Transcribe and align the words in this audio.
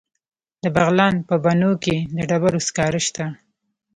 د 0.63 0.65
بغلان 0.75 1.15
په 1.29 1.35
بنو 1.43 1.71
کې 1.83 1.95
د 2.15 2.17
ډبرو 2.29 2.59
سکاره 2.67 2.99
شته. 3.07 3.25